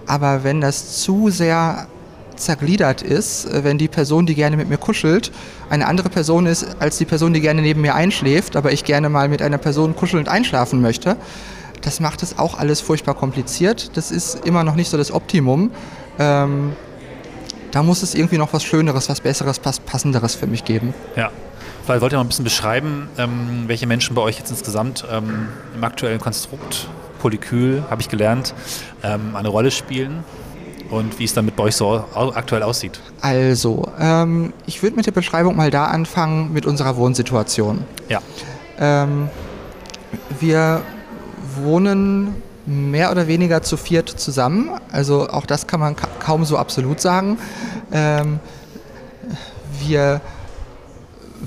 [0.06, 1.88] aber wenn das zu sehr
[2.36, 5.32] zergliedert ist, äh, wenn die Person, die gerne mit mir kuschelt,
[5.70, 9.10] eine andere Person ist als die Person, die gerne neben mir einschläft, aber ich gerne
[9.10, 11.18] mal mit einer Person kuschelnd einschlafen möchte,
[11.82, 13.96] das macht es auch alles furchtbar kompliziert.
[13.98, 15.72] Das ist immer noch nicht so das Optimum.
[16.20, 16.74] Ähm,
[17.72, 20.94] da muss es irgendwie noch was Schöneres, was Besseres, was Passenderes für mich geben.
[21.16, 21.30] Ja.
[21.88, 25.50] Weil wollt ihr mal ein bisschen beschreiben, ähm, welche Menschen bei euch jetzt insgesamt ähm,
[25.76, 26.88] im aktuellen Konstrukt,
[27.20, 28.54] Polykül, habe ich gelernt,
[29.04, 30.24] ähm, eine Rolle spielen
[30.90, 33.00] und wie es damit bei euch so aktuell aussieht?
[33.22, 37.84] Also, ähm, ich würde mit der Beschreibung mal da anfangen mit unserer Wohnsituation.
[38.10, 38.22] Ja.
[38.80, 39.30] Ähm,
[40.40, 40.82] wir
[41.58, 44.72] wohnen mehr oder weniger zu viert zusammen.
[44.92, 47.38] Also auch das kann man ka kaum so absolut sagen.
[47.92, 48.40] Ähm,
[49.80, 50.22] wir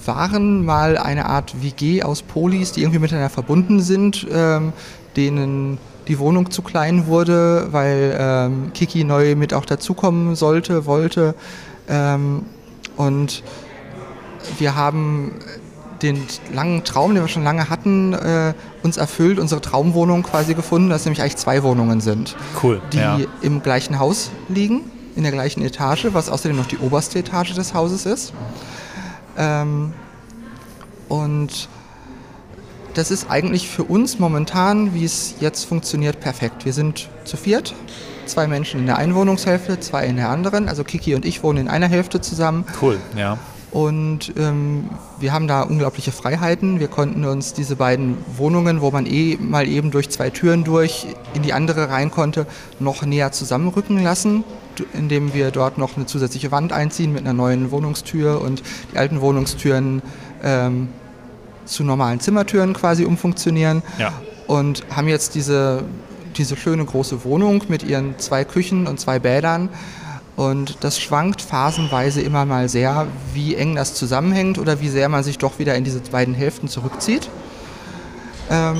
[0.05, 4.73] waren mal eine Art WG aus Polis, die irgendwie miteinander verbunden sind, ähm,
[5.17, 11.35] denen die Wohnung zu klein wurde, weil ähm, Kiki neu mit auch dazukommen sollte, wollte.
[11.89, 12.45] Ähm,
[12.97, 13.43] und
[14.59, 15.33] wir haben
[16.03, 20.91] den langen Traum, den wir schon lange hatten, äh, uns erfüllt, unsere Traumwohnung quasi gefunden,
[20.91, 22.37] dass nämlich eigentlich zwei Wohnungen sind.
[22.63, 22.81] Cool.
[22.93, 23.19] Die ja.
[23.43, 27.75] im gleichen Haus liegen, in der gleichen Etage, was außerdem noch die oberste Etage des
[27.75, 28.33] Hauses ist.
[29.37, 29.93] Ähm,
[31.09, 31.69] und
[32.95, 36.65] das ist eigentlich für uns momentan, wie es jetzt funktioniert, perfekt.
[36.65, 37.75] Wir sind zu viert
[38.29, 40.69] zwei Menschen in der einen Wohnungshälfte, zwei in der anderen.
[40.69, 42.65] Also Kiki und ich wohnen in einer Hälfte zusammen.
[42.81, 43.39] Cool, ja.
[43.71, 44.89] Und ähm,
[45.21, 46.81] wir haben da unglaubliche Freiheiten.
[46.81, 51.07] Wir konnten uns diese beiden Wohnungen, wo man eh mal eben durch zwei Türen durch
[51.35, 52.47] in die andere rein konnte,
[52.81, 54.43] noch näher zusammenrücken lassen,
[54.95, 59.21] indem wir dort noch eine zusätzliche Wand einziehen mit einer neuen Wohnungstür und die alten
[59.21, 60.01] Wohnungstüren
[60.43, 60.89] ähm,
[61.67, 63.83] zu normalen Zimmertüren quasi umfunktionieren.
[63.99, 64.15] Ja.
[64.47, 65.85] Und haben jetzt diese,
[66.39, 69.69] diese schöne große Wohnung mit ihren zwei Küchen und zwei Bädern
[70.39, 75.25] und das schwankt phasenweise immer mal sehr, wie eng das zusammenhängt oder wie sehr man
[75.25, 77.29] sich doch wieder in diese beiden Hälften zurückzieht.
[78.49, 78.77] Ähm,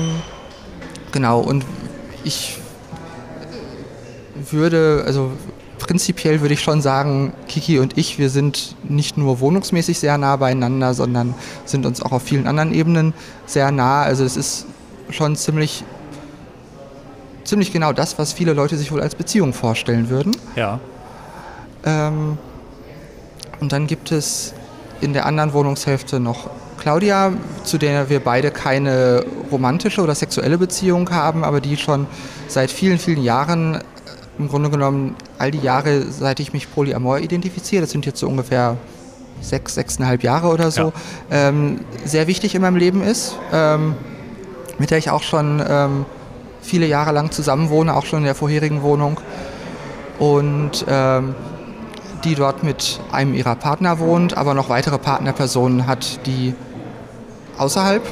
[1.11, 1.65] genau, und
[2.23, 2.59] ich
[4.49, 5.33] würde, also
[5.79, 10.37] prinzipiell würde ich schon sagen, Kiki und ich, wir sind nicht nur wohnungsmäßig sehr nah
[10.37, 11.33] beieinander, sondern
[11.65, 13.13] sind uns auch auf vielen anderen Ebenen
[13.45, 14.03] sehr nah.
[14.03, 14.65] Also es ist
[15.09, 15.83] schon ziemlich,
[17.43, 20.37] ziemlich genau das, was viele Leute sich wohl als Beziehung vorstellen würden.
[20.55, 20.79] Ja.
[21.85, 22.37] Ähm,
[23.59, 24.53] und dann gibt es
[25.01, 31.09] in der anderen Wohnungshälfte noch Claudia, zu der wir beide keine romantische oder sexuelle Beziehung
[31.11, 32.07] haben, aber die schon
[32.47, 33.79] seit vielen, vielen Jahren, äh,
[34.37, 38.27] im Grunde genommen all die Jahre, seit ich mich polyamor identifiziere, das sind jetzt so
[38.27, 38.77] ungefähr
[39.41, 40.93] sechs, sechseinhalb Jahre oder so,
[41.31, 41.49] ja.
[41.49, 43.95] ähm, sehr wichtig in meinem Leben ist, ähm,
[44.77, 46.05] mit der ich auch schon ähm,
[46.61, 49.19] viele Jahre lang zusammen wohne, auch schon in der vorherigen Wohnung.
[50.19, 51.35] Und ähm,
[52.23, 56.53] die dort mit einem ihrer Partner wohnt, aber noch weitere Partnerpersonen hat, die
[57.57, 58.03] außerhalb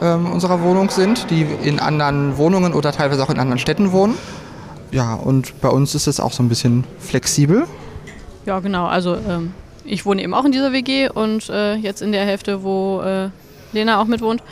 [0.00, 4.14] ähm, unserer Wohnung sind, die in anderen Wohnungen oder teilweise auch in anderen Städten wohnen.
[4.90, 7.66] Ja, und bei uns ist es auch so ein bisschen flexibel.
[8.44, 8.86] Ja, genau.
[8.86, 12.62] Also ähm, ich wohne eben auch in dieser WG und äh, jetzt in der Hälfte,
[12.62, 13.30] wo äh,
[13.72, 14.42] Lena auch mit wohnt.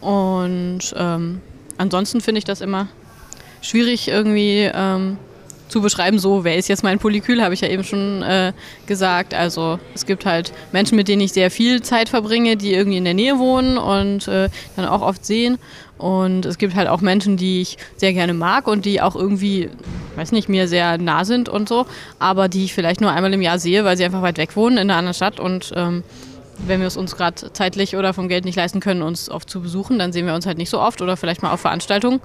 [0.00, 1.40] Und ähm,
[1.78, 2.88] ansonsten finde ich das immer
[3.60, 5.18] schwierig irgendwie ähm,
[5.68, 8.52] zu beschreiben, so, wer ist jetzt mein Polykül, habe ich ja eben schon äh,
[8.86, 9.34] gesagt.
[9.34, 13.04] Also es gibt halt Menschen, mit denen ich sehr viel Zeit verbringe, die irgendwie in
[13.04, 15.58] der Nähe wohnen und äh, dann auch oft sehen.
[15.96, 19.70] Und es gibt halt auch Menschen, die ich sehr gerne mag und die auch irgendwie,
[20.16, 21.86] weiß nicht, mir sehr nah sind und so,
[22.18, 24.76] aber die ich vielleicht nur einmal im Jahr sehe, weil sie einfach weit weg wohnen
[24.76, 26.02] in einer anderen Stadt und ähm,
[26.58, 29.60] wenn wir es uns gerade zeitlich oder vom Geld nicht leisten können, uns oft zu
[29.60, 32.20] besuchen, dann sehen wir uns halt nicht so oft oder vielleicht mal auf Veranstaltungen.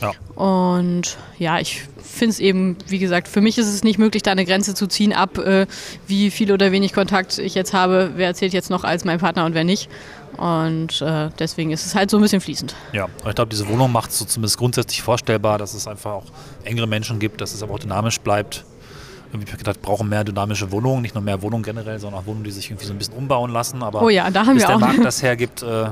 [0.00, 0.12] Ja.
[0.34, 4.32] Und ja, ich finde es eben, wie gesagt, für mich ist es nicht möglich, da
[4.32, 5.66] eine Grenze zu ziehen ab, äh,
[6.06, 9.44] wie viel oder wenig Kontakt ich jetzt habe, wer erzählt jetzt noch als mein Partner
[9.44, 9.88] und wer nicht.
[10.36, 12.74] Und äh, deswegen ist es halt so ein bisschen fließend.
[12.92, 16.26] Ja, ich glaube, diese Wohnung macht es so zumindest grundsätzlich vorstellbar, dass es einfach auch
[16.64, 18.64] engere Menschen gibt, dass es aber auch dynamisch bleibt.
[19.32, 22.26] Irgendwie habe ich gedacht, brauchen mehr dynamische Wohnungen, nicht nur mehr Wohnungen generell, sondern auch
[22.26, 23.82] Wohnungen, die sich irgendwie so ein bisschen umbauen lassen.
[23.82, 24.80] Aber oh ja, da haben bis wir der auch.
[24.80, 25.86] Markt das hergibt, äh,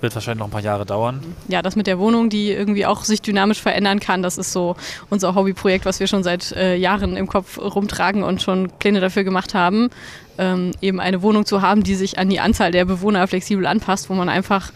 [0.00, 1.20] wird wahrscheinlich noch ein paar Jahre dauern.
[1.48, 4.76] Ja, das mit der Wohnung, die irgendwie auch sich dynamisch verändern kann, das ist so
[5.08, 9.24] unser Hobbyprojekt, was wir schon seit äh, Jahren im Kopf rumtragen und schon Pläne dafür
[9.24, 9.90] gemacht haben.
[10.38, 14.08] Ähm, eben eine Wohnung zu haben, die sich an die Anzahl der Bewohner flexibel anpasst,
[14.10, 14.72] wo man einfach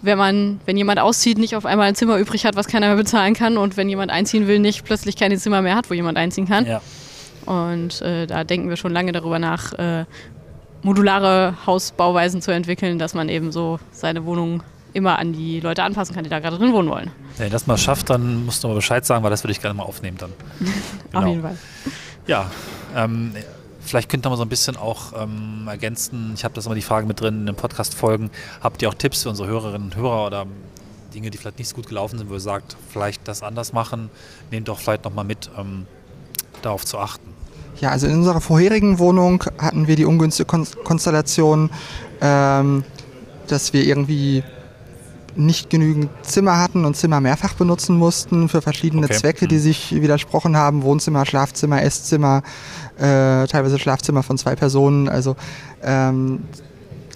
[0.00, 2.96] wenn man, wenn jemand auszieht, nicht auf einmal ein Zimmer übrig hat, was keiner mehr
[2.96, 6.18] bezahlen kann und wenn jemand einziehen will, nicht plötzlich keine Zimmer mehr hat, wo jemand
[6.18, 6.66] einziehen kann.
[6.66, 6.80] Ja.
[7.46, 10.04] Und äh, da denken wir schon lange darüber nach, äh,
[10.82, 14.62] modulare Hausbauweisen zu entwickeln, dass man eben so seine Wohnung
[14.92, 17.10] immer an die Leute anpassen kann, die da gerade drin wohnen wollen.
[17.36, 19.60] Wenn ihr das mal schafft, dann musst du mal Bescheid sagen, weil das würde ich
[19.60, 20.32] gerne mal aufnehmen dann.
[21.10, 21.22] Genau.
[21.22, 21.56] Auf jeden Fall.
[22.26, 22.50] Ja,
[22.94, 23.32] ähm,
[23.80, 26.32] vielleicht könnt ihr mal so ein bisschen auch ähm, ergänzen.
[26.34, 28.30] Ich habe das immer die Frage mit drin in den Podcast-Folgen.
[28.60, 30.46] Habt ihr auch Tipps für unsere Hörerinnen und Hörer oder
[31.14, 34.10] Dinge, die vielleicht nicht so gut gelaufen sind, wo ihr sagt, vielleicht das anders machen?
[34.50, 35.86] Nehmt doch vielleicht nochmal mit, ähm,
[36.60, 37.37] darauf zu achten.
[37.80, 40.48] Ja, also in unserer vorherigen Wohnung hatten wir die ungünstige
[40.84, 41.70] Konstellation,
[42.20, 42.84] ähm,
[43.46, 44.42] dass wir irgendwie
[45.36, 49.14] nicht genügend Zimmer hatten und Zimmer mehrfach benutzen mussten für verschiedene okay.
[49.14, 49.60] Zwecke, die mhm.
[49.60, 50.82] sich widersprochen haben.
[50.82, 52.42] Wohnzimmer, Schlafzimmer, Esszimmer,
[52.96, 55.08] äh, teilweise Schlafzimmer von zwei Personen.
[55.08, 55.36] Also
[55.82, 56.42] ähm,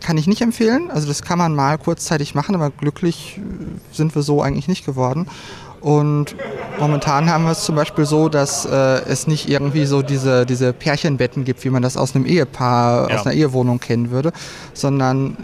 [0.00, 0.90] kann ich nicht empfehlen.
[0.90, 3.40] Also das kann man mal kurzzeitig machen, aber glücklich
[3.92, 5.26] sind wir so eigentlich nicht geworden.
[5.82, 6.36] Und
[6.78, 10.72] momentan haben wir es zum Beispiel so, dass äh, es nicht irgendwie so diese, diese
[10.72, 13.16] Pärchenbetten gibt, wie man das aus einem Ehepaar, ja.
[13.16, 14.32] aus einer Ehewohnung kennen würde,
[14.74, 15.36] sondern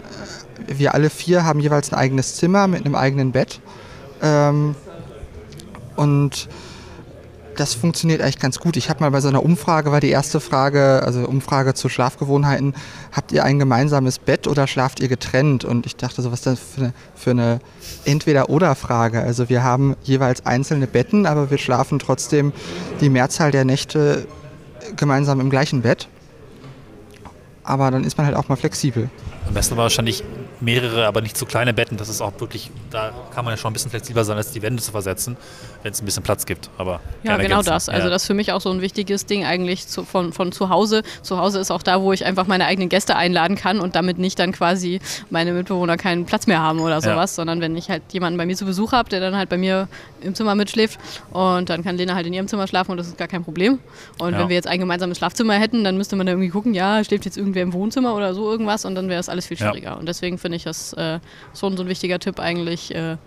[0.67, 3.59] äh, wir alle vier haben jeweils ein eigenes Zimmer mit einem eigenen Bett.
[4.21, 4.75] Ähm,
[5.97, 6.47] und
[7.59, 8.77] das funktioniert eigentlich ganz gut.
[8.77, 12.73] Ich habe mal bei so einer Umfrage, war die erste Frage, also Umfrage zu Schlafgewohnheiten,
[13.11, 15.65] habt ihr ein gemeinsames Bett oder schlaft ihr getrennt?
[15.65, 17.59] Und ich dachte so, was ist das für eine, für eine
[18.05, 19.21] Entweder-Oder-Frage?
[19.21, 22.53] Also wir haben jeweils einzelne Betten, aber wir schlafen trotzdem
[23.01, 24.25] die Mehrzahl der Nächte
[24.95, 26.07] gemeinsam im gleichen Bett.
[27.63, 29.09] Aber dann ist man halt auch mal flexibel.
[29.47, 30.23] Am besten war wahrscheinlich
[30.61, 31.97] mehrere, aber nicht zu kleine Betten.
[31.97, 34.61] Das ist auch wirklich, da kann man ja schon ein bisschen flexibler sein, als die
[34.61, 35.37] Wände zu versetzen,
[35.83, 36.69] wenn es ein bisschen Platz gibt.
[36.77, 37.69] Aber ja, genau ergänzen.
[37.69, 37.89] das.
[37.89, 40.69] Also das ist für mich auch so ein wichtiges Ding eigentlich zu, von, von zu
[40.69, 41.03] Hause.
[41.21, 44.17] Zu Hause ist auch da, wo ich einfach meine eigenen Gäste einladen kann und damit
[44.17, 47.35] nicht dann quasi meine Mitbewohner keinen Platz mehr haben oder sowas, ja.
[47.35, 49.87] sondern wenn ich halt jemanden bei mir zu Besuch habe, der dann halt bei mir
[50.21, 50.99] im Zimmer mitschläft
[51.31, 53.79] und dann kann Lena halt in ihrem Zimmer schlafen und das ist gar kein Problem.
[54.17, 54.39] Und ja.
[54.39, 57.25] wenn wir jetzt ein gemeinsames Schlafzimmer hätten, dann müsste man da irgendwie gucken, ja, schläft
[57.25, 59.91] jetzt irgendwer im Wohnzimmer oder so irgendwas und dann wäre es alles viel schwieriger.
[59.91, 59.93] Ja.
[59.93, 61.19] Und deswegen finde ich das äh,
[61.57, 62.93] schon so ein wichtiger Tipp eigentlich.
[62.93, 63.17] Äh,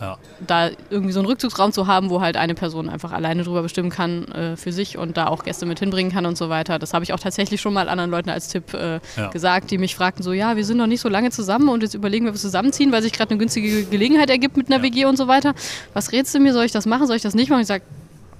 [0.00, 0.18] ja.
[0.46, 3.90] da irgendwie so einen Rückzugsraum zu haben, wo halt eine Person einfach alleine drüber bestimmen
[3.90, 6.78] kann äh, für sich und da auch Gäste mit hinbringen kann und so weiter.
[6.78, 9.28] Das habe ich auch tatsächlich schon mal anderen Leuten als Tipp äh, ja.
[9.28, 11.94] gesagt, die mich fragten so, ja, wir sind noch nicht so lange zusammen und jetzt
[11.94, 14.82] überlegen wir, wir zusammenziehen, weil sich gerade eine günstige Gelegenheit ergibt mit einer ja.
[14.82, 15.54] WG und so weiter.
[15.92, 16.52] Was rätst du mir?
[16.52, 17.06] Soll ich das machen?
[17.06, 17.60] Soll ich das nicht machen?
[17.60, 17.84] Ich sage,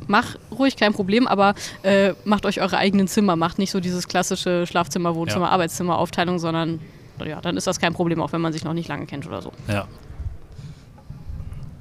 [0.06, 4.08] mach ruhig, kein Problem, aber äh, macht euch eure eigenen Zimmer, macht nicht so dieses
[4.08, 5.50] klassische Schlafzimmer, Wohnzimmer.
[5.50, 6.80] Arbeitszimmer, Aufteilung, sondern
[7.24, 9.42] ja, dann ist das kein Problem, auch wenn man sich noch nicht lange kennt oder
[9.42, 9.52] so.
[9.68, 9.86] Ja,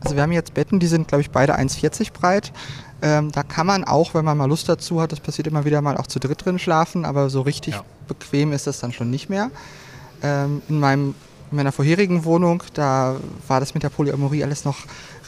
[0.01, 2.51] also wir haben jetzt Betten, die sind, glaube ich, beide 1,40 breit.
[3.01, 5.81] Ähm, da kann man auch, wenn man mal Lust dazu hat, das passiert immer wieder
[5.81, 7.83] mal, auch zu dritt drin schlafen, aber so richtig ja.
[8.07, 9.51] bequem ist das dann schon nicht mehr.
[10.21, 11.15] Ähm, in, meinem,
[11.49, 13.15] in meiner vorherigen Wohnung, da
[13.47, 14.77] war das mit der Polyamorie alles noch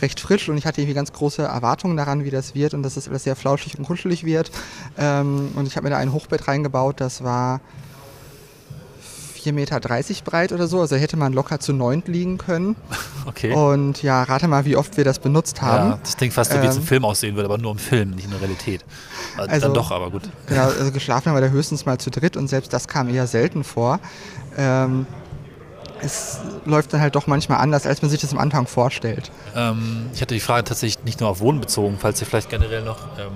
[0.01, 2.95] recht frisch und ich hatte irgendwie ganz große Erwartungen daran, wie das wird und dass
[2.95, 4.51] das alles sehr flauschig und kuschelig wird.
[4.97, 7.61] Ähm, und ich habe mir da ein Hochbett reingebaut, das war
[9.43, 9.79] 4,30 Meter
[10.23, 10.81] breit oder so.
[10.81, 12.75] Also hätte man locker zu neunt liegen können.
[13.27, 13.53] Okay.
[13.53, 15.91] Und ja, rate mal, wie oft wir das benutzt haben.
[15.91, 17.77] Ja, das klingt fast so, wie es im ähm, Film aussehen würde, aber nur im
[17.77, 18.83] Film, nicht in der Realität.
[19.37, 20.23] Also, also, Dann doch, aber gut.
[20.47, 23.27] Genau, also geschlafen haben wir da höchstens mal zu dritt und selbst das kam eher
[23.27, 23.99] selten vor.
[24.57, 25.05] Ähm,
[26.01, 29.31] es läuft dann halt doch manchmal anders, als man sich das am Anfang vorstellt.
[29.55, 32.83] Ähm, ich hatte die Frage tatsächlich nicht nur auf Wohnen bezogen, falls ihr vielleicht generell
[32.83, 33.31] noch ähm,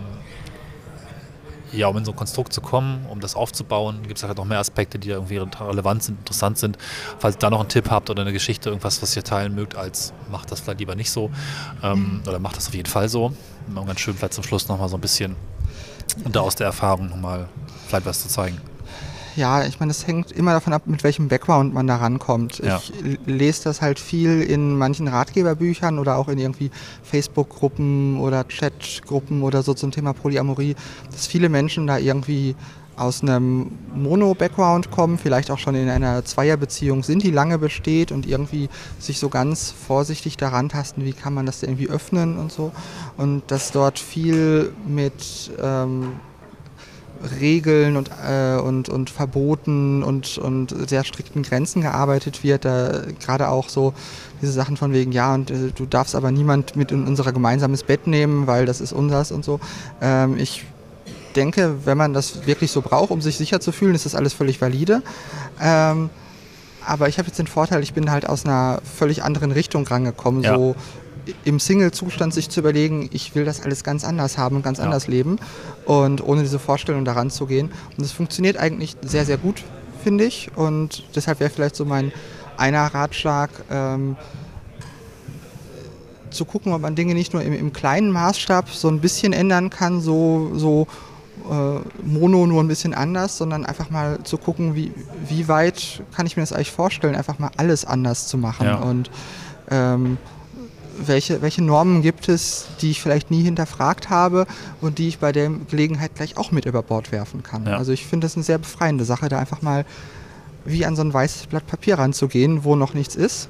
[1.75, 4.45] ja, um in so ein Konstrukt zu kommen, um das aufzubauen, gibt es halt noch
[4.45, 6.77] mehr Aspekte, die irgendwie relevant sind, interessant sind.
[7.19, 9.75] Falls ihr da noch einen Tipp habt oder eine Geschichte, irgendwas, was ihr teilen mögt,
[9.75, 11.31] als macht das vielleicht lieber nicht so
[11.83, 13.33] ähm, oder macht das auf jeden Fall so.
[13.73, 15.35] Ganz schön vielleicht zum Schluss nochmal so ein bisschen
[16.23, 17.49] und da aus der Erfahrung nochmal
[17.87, 18.59] vielleicht was zu zeigen
[19.35, 22.59] ja, ich meine, es hängt immer davon ab, mit welchem Background man da rankommt.
[22.59, 22.77] Ja.
[22.77, 22.93] Ich
[23.25, 26.71] lese das halt viel in manchen Ratgeberbüchern oder auch in irgendwie
[27.03, 30.75] Facebook-Gruppen oder Chat-Gruppen oder so zum Thema Polyamorie,
[31.11, 32.55] dass viele Menschen da irgendwie
[32.97, 38.25] aus einem Mono-Background kommen, vielleicht auch schon in einer Zweierbeziehung sind, die lange besteht und
[38.25, 38.69] irgendwie
[38.99, 42.71] sich so ganz vorsichtig daran tasten, wie kann man das denn irgendwie öffnen und so.
[43.17, 46.13] Und dass dort viel mit ähm,
[47.39, 52.65] Regeln und, äh, und, und Verboten und, und sehr strikten Grenzen gearbeitet wird.
[52.65, 53.93] Da gerade auch so
[54.41, 57.83] diese Sachen von wegen, ja, und äh, du darfst aber niemand mit in unser gemeinsames
[57.83, 59.59] Bett nehmen, weil das ist unseres und so.
[60.01, 60.65] Ähm, ich
[61.35, 64.33] denke, wenn man das wirklich so braucht, um sich sicher zu fühlen, ist das alles
[64.33, 65.01] völlig valide.
[65.61, 66.09] Ähm,
[66.85, 70.43] aber ich habe jetzt den Vorteil, ich bin halt aus einer völlig anderen Richtung rangekommen.
[70.43, 70.55] Ja.
[70.55, 70.75] So
[71.43, 74.85] im Single-Zustand sich zu überlegen, ich will das alles ganz anders haben und ganz ja.
[74.85, 75.37] anders leben
[75.85, 77.71] und ohne diese Vorstellung daran zu gehen.
[77.97, 79.63] Und das funktioniert eigentlich sehr, sehr gut,
[80.03, 80.49] finde ich.
[80.55, 82.11] Und deshalb wäre vielleicht so mein
[82.57, 84.15] einer Ratschlag, ähm,
[86.35, 89.69] zu gucken, ob man Dinge nicht nur im, im, kleinen Maßstab so ein bisschen ändern
[89.69, 90.87] kann, so, so
[91.49, 94.91] äh, mono nur ein bisschen anders, sondern einfach mal zu gucken, wie,
[95.27, 98.67] wie weit kann ich mir das eigentlich vorstellen, einfach mal alles anders zu machen.
[98.67, 98.75] Ja.
[98.75, 99.09] Und
[99.71, 100.17] ähm,
[100.97, 104.45] welche, welche Normen gibt es, die ich vielleicht nie hinterfragt habe
[104.81, 107.65] und die ich bei der Gelegenheit gleich auch mit über Bord werfen kann.
[107.65, 107.77] Ja.
[107.77, 109.85] Also ich finde das eine sehr befreiende Sache, da einfach mal
[110.65, 113.49] wie an so ein weißes Blatt Papier ranzugehen, wo noch nichts ist.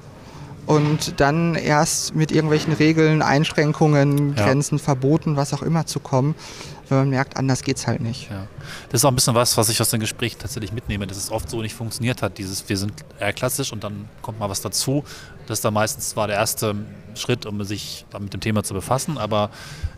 [0.66, 4.46] Und dann erst mit irgendwelchen Regeln, Einschränkungen, ja.
[4.46, 6.34] Grenzen, Verboten, was auch immer zu kommen,
[6.90, 8.30] wenn man merkt, anders geht es halt nicht.
[8.30, 8.48] Ja.
[8.90, 11.32] Das ist auch ein bisschen was, was ich aus den Gesprächen tatsächlich mitnehme, dass es
[11.32, 12.38] oft so nicht funktioniert hat.
[12.38, 15.04] Dieses, wir sind eher klassisch und dann kommt mal was dazu.
[15.48, 16.76] Das ist dann meistens zwar der erste
[17.16, 19.50] Schritt, um sich mit dem Thema zu befassen, aber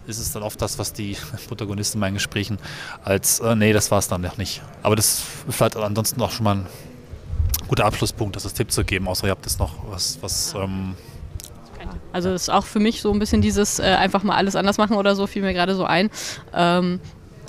[0.07, 2.57] ist es dann oft das, was die Protagonisten in meinen Gesprächen
[3.03, 4.61] als, äh, nee, das war es dann noch nicht.
[4.83, 6.67] Aber das ist vielleicht ansonsten auch schon mal ein
[7.67, 10.95] guter Abschlusspunkt, das als Tipp zu geben, außer ihr habt jetzt noch was, was ähm,
[12.11, 14.77] also das ist auch für mich so ein bisschen dieses äh, einfach mal alles anders
[14.77, 16.09] machen oder so, fiel mir gerade so ein.
[16.53, 16.99] Ähm,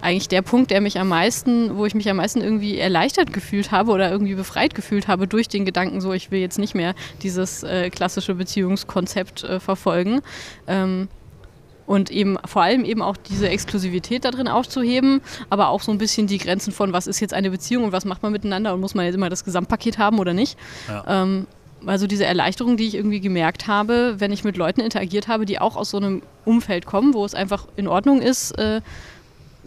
[0.00, 3.72] eigentlich der Punkt, der mich am meisten, wo ich mich am meisten irgendwie erleichtert gefühlt
[3.72, 6.94] habe oder irgendwie befreit gefühlt habe durch den Gedanken, so ich will jetzt nicht mehr
[7.22, 10.20] dieses äh, klassische Beziehungskonzept äh, verfolgen.
[10.66, 11.08] Ähm,
[11.86, 15.96] und eben vor allem eben auch diese Exklusivität da drin aufzuheben, aber auch so ein
[15.96, 18.80] bisschen die Grenzen von, was ist jetzt eine Beziehung und was macht man miteinander und
[18.80, 20.58] muss man jetzt immer das Gesamtpaket haben oder nicht.
[20.86, 21.22] Ja.
[21.22, 21.46] Ähm,
[21.86, 25.60] also diese Erleichterung, die ich irgendwie gemerkt habe, wenn ich mit Leuten interagiert habe, die
[25.60, 28.80] auch aus so einem Umfeld kommen, wo es einfach in Ordnung ist, äh,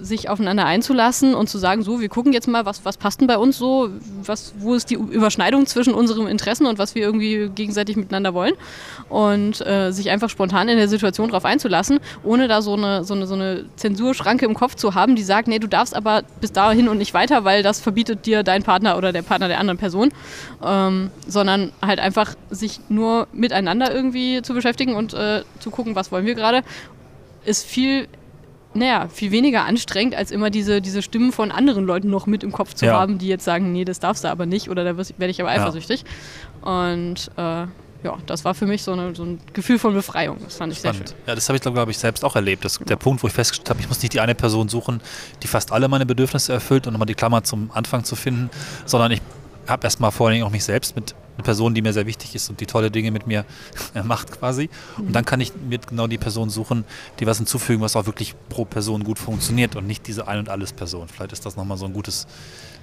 [0.01, 3.27] sich aufeinander einzulassen und zu sagen, so, wir gucken jetzt mal, was, was passt denn
[3.27, 3.89] bei uns so,
[4.23, 8.53] was, wo ist die Überschneidung zwischen unseren Interessen und was wir irgendwie gegenseitig miteinander wollen?
[9.09, 13.13] Und äh, sich einfach spontan in der Situation darauf einzulassen, ohne da so eine, so,
[13.13, 16.51] eine, so eine Zensurschranke im Kopf zu haben, die sagt, nee, du darfst aber bis
[16.51, 19.77] dahin und nicht weiter, weil das verbietet dir dein Partner oder der Partner der anderen
[19.77, 20.11] Person,
[20.63, 26.11] ähm, sondern halt einfach sich nur miteinander irgendwie zu beschäftigen und äh, zu gucken, was
[26.11, 26.63] wollen wir gerade,
[27.45, 28.07] ist viel
[28.73, 32.51] naja, viel weniger anstrengend, als immer diese, diese Stimmen von anderen Leuten noch mit im
[32.51, 32.93] Kopf zu ja.
[32.93, 35.49] haben, die jetzt sagen, nee, das darfst du aber nicht oder da werde ich aber
[35.49, 36.03] eifersüchtig.
[36.63, 36.89] Ja.
[36.89, 37.65] Und äh,
[38.03, 40.37] ja, das war für mich so, eine, so, ein Gefühl von Befreiung.
[40.43, 41.09] Das fand ich Spannend.
[41.09, 41.23] sehr schön.
[41.27, 42.65] Ja, das habe ich, glaube ich, selbst auch erlebt.
[42.65, 45.01] Das, Der Punkt, wo ich festgestellt habe, ich muss nicht die eine Person suchen,
[45.43, 48.49] die fast alle meine Bedürfnisse erfüllt und nochmal die Klammer zum Anfang zu finden,
[48.85, 49.21] sondern ich
[49.67, 52.35] habe erstmal vor allen Dingen auch mich selbst mit einer Person, die mir sehr wichtig
[52.35, 53.45] ist und die tolle Dinge mit mir
[54.03, 54.69] macht quasi.
[54.97, 55.11] Und mhm.
[55.13, 56.85] dann kann ich mir genau die Person suchen,
[57.19, 60.49] die was hinzufügen, was auch wirklich pro Person gut funktioniert und nicht diese Ein- und
[60.49, 61.07] Alles-Person.
[61.07, 62.27] Vielleicht ist das nochmal so ein gutes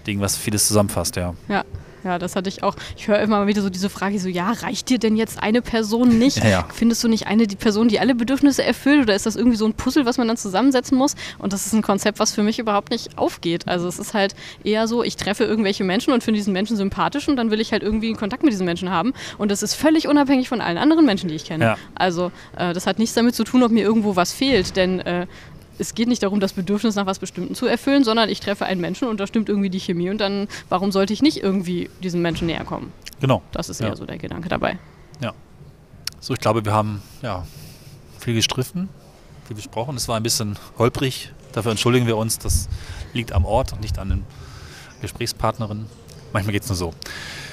[0.07, 1.35] Ding, was vieles zusammenfasst, ja.
[1.49, 1.65] Ja,
[2.05, 2.77] ja, das hatte ich auch.
[2.97, 6.19] Ich höre immer wieder so diese Frage: so, ja, reicht dir denn jetzt eine Person
[6.19, 6.39] nicht?
[6.39, 6.69] Ja, ja.
[6.73, 9.03] Findest du nicht eine die Person, die alle Bedürfnisse erfüllt?
[9.03, 11.15] Oder ist das irgendwie so ein Puzzle, was man dann zusammensetzen muss?
[11.39, 13.67] Und das ist ein Konzept, was für mich überhaupt nicht aufgeht.
[13.69, 14.35] Also es ist halt
[14.65, 17.73] eher so, ich treffe irgendwelche Menschen und finde diesen Menschen sympathisch und dann will ich
[17.73, 19.13] halt irgendwie einen Kontakt mit diesen Menschen haben.
[19.39, 21.65] Und das ist völlig unabhängig von allen anderen Menschen, die ich kenne.
[21.65, 21.77] Ja.
[21.95, 24.77] Also äh, das hat nichts damit zu tun, ob mir irgendwo was fehlt.
[24.77, 25.27] Denn äh,
[25.79, 28.81] es geht nicht darum, das Bedürfnis nach was Bestimmten zu erfüllen, sondern ich treffe einen
[28.81, 32.23] Menschen und da stimmt irgendwie die Chemie und dann, warum sollte ich nicht irgendwie diesem
[32.23, 32.93] Menschen näher kommen?
[33.21, 33.43] Genau.
[33.53, 34.79] Das ist eher so der Gedanke dabei.
[35.21, 35.33] Ja.
[36.21, 37.47] So, ich glaube, wir haben ja
[38.19, 38.88] viel gestriffen,
[39.47, 39.97] viel besprochen.
[39.97, 41.33] Es war ein bisschen holprig.
[41.53, 42.38] Dafür entschuldigen wir uns.
[42.38, 42.69] Das
[43.12, 44.25] liegt am Ort und nicht an den
[45.01, 45.87] Gesprächspartnerinnen.
[46.33, 46.95] Manchmal geht es nur so.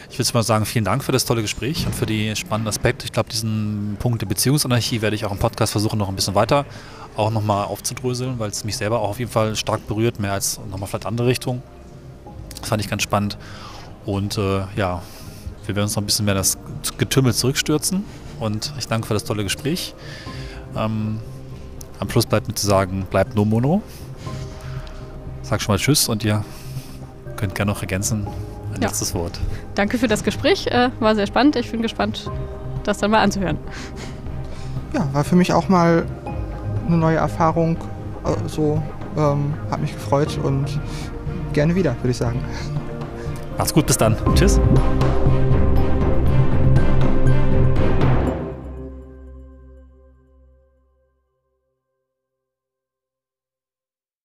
[0.10, 3.06] Ich würde mal sagen, vielen Dank für das tolle Gespräch und für die spannenden Aspekte.
[3.06, 6.36] Ich glaube, diesen Punkt der Beziehungsanarchie werde ich auch im Podcast versuchen, noch ein bisschen
[6.36, 6.66] weiter
[7.18, 10.60] auch nochmal aufzudröseln, weil es mich selber auch auf jeden Fall stark berührt, mehr als
[10.70, 11.64] nochmal vielleicht andere Richtungen.
[12.60, 13.38] Das fand ich ganz spannend.
[14.06, 15.02] Und äh, ja,
[15.66, 16.58] wir werden uns noch ein bisschen mehr das
[16.98, 18.04] Getümmel zurückstürzen.
[18.40, 19.96] Und ich danke für das tolle Gespräch.
[20.76, 21.20] Ähm,
[22.00, 23.82] am Schluss bleibt mir zu sagen, bleibt no mono.
[25.42, 26.44] Sag schon mal Tschüss und ihr
[27.36, 28.28] könnt gerne noch ergänzen.
[28.76, 28.88] Ein ja.
[28.88, 29.40] letztes Wort.
[29.74, 30.68] Danke für das Gespräch.
[30.68, 31.56] Äh, war sehr spannend.
[31.56, 32.30] Ich bin gespannt,
[32.84, 33.58] das dann mal anzuhören.
[34.94, 36.06] Ja, war für mich auch mal
[36.88, 37.78] eine neue Erfahrung.
[38.48, 38.82] So
[39.18, 40.80] ähm, hat mich gefreut und
[41.54, 42.44] gerne wieder, würde ich sagen.
[43.58, 44.16] Macht's gut, bis dann.
[44.36, 44.60] Tschüss.